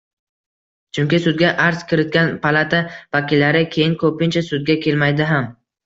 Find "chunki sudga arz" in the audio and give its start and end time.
0.97-1.85